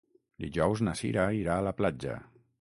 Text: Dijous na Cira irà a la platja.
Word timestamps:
Dijous 0.45 0.81
na 0.87 0.95
Cira 1.03 1.27
irà 1.43 1.61
a 1.61 1.69
la 1.71 1.77
platja. 1.83 2.19